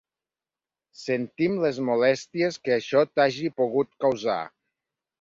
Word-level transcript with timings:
Sentim 1.01 1.59
les 1.67 1.79
molèsties 1.91 2.59
que 2.65 2.75
això 2.81 3.07
t'hagi 3.13 3.55
pogut 3.63 3.97
causar. 4.07 4.43